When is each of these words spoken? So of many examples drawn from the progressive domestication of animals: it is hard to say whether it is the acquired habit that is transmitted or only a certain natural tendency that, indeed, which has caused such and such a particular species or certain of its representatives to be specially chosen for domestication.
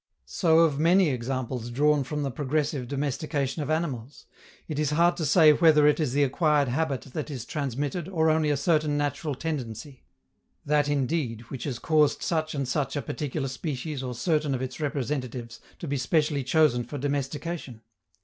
So 0.25 0.61
of 0.61 0.79
many 0.79 1.09
examples 1.11 1.69
drawn 1.69 2.03
from 2.03 2.23
the 2.23 2.31
progressive 2.31 2.87
domestication 2.87 3.61
of 3.61 3.69
animals: 3.69 4.25
it 4.67 4.79
is 4.79 4.89
hard 4.89 5.15
to 5.17 5.25
say 5.27 5.53
whether 5.53 5.85
it 5.85 5.99
is 5.99 6.11
the 6.13 6.23
acquired 6.23 6.69
habit 6.69 7.01
that 7.13 7.29
is 7.29 7.45
transmitted 7.45 8.07
or 8.07 8.27
only 8.31 8.49
a 8.49 8.57
certain 8.57 8.97
natural 8.97 9.35
tendency 9.35 10.01
that, 10.65 10.89
indeed, 10.89 11.41
which 11.51 11.65
has 11.65 11.77
caused 11.77 12.23
such 12.23 12.55
and 12.55 12.67
such 12.67 12.95
a 12.95 13.01
particular 13.03 13.47
species 13.47 14.01
or 14.01 14.15
certain 14.15 14.55
of 14.55 14.61
its 14.63 14.79
representatives 14.79 15.59
to 15.77 15.87
be 15.87 15.97
specially 15.97 16.43
chosen 16.43 16.83
for 16.83 16.97
domestication. 16.97 17.81